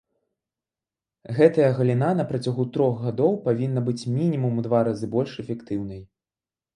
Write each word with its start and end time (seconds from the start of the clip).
Гэтая 1.39 1.67
галіна 1.79 2.07
на 2.21 2.25
працягу 2.31 2.65
трох 2.77 2.95
гадоў 3.07 3.31
павінна 3.47 3.83
быць 3.91 4.09
мінімум 4.15 4.53
у 4.63 4.65
два 4.69 4.79
разы 4.89 5.11
больш 5.13 5.31
эфектыўнай. 5.45 6.01